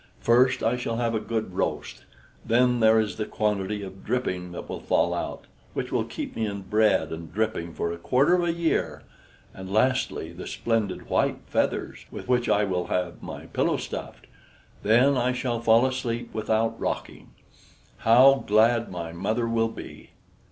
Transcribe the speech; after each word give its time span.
"First, 0.19 0.63
I 0.63 0.77
shall 0.77 0.95
have 0.95 1.13
a 1.13 1.19
good 1.19 1.53
roast; 1.53 2.05
then 2.43 2.79
there 2.79 2.99
is 2.99 3.17
the 3.17 3.27
quantity 3.27 3.83
of 3.83 4.03
dripping 4.03 4.51
that 4.51 4.67
will 4.67 4.79
fall 4.79 5.13
out, 5.13 5.45
which 5.75 5.91
will 5.91 6.05
keep 6.05 6.35
me 6.35 6.47
in 6.47 6.61
bread 6.63 7.11
and 7.11 7.31
dripping 7.31 7.75
for 7.75 7.91
a 7.93 7.97
quarter 7.99 8.33
of 8.33 8.43
a 8.43 8.51
year; 8.51 9.03
and 9.53 9.71
lastly, 9.71 10.31
the 10.33 10.47
splendid 10.47 11.07
white 11.07 11.37
feathers, 11.45 12.07
with 12.09 12.27
which 12.27 12.49
I 12.49 12.63
will 12.63 12.87
have 12.87 13.21
my 13.21 13.45
pillow 13.45 13.77
stuffed; 13.77 14.25
then 14.81 15.17
I 15.17 15.33
shall 15.33 15.61
fall 15.61 15.85
asleep 15.85 16.31
without 16.33 16.79
rocking. 16.79 17.35
How 17.97 18.43
glad 18.47 18.89
my 18.89 19.13
mother 19.13 19.47
will 19.47 19.69
be!" 19.69 20.09